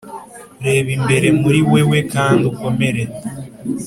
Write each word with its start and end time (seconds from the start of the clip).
reba 0.65 0.89
imbere 0.97 1.27
muri 1.41 1.59
wewe 1.71 1.97
kandi 2.13 2.41
ukomere 2.51 3.01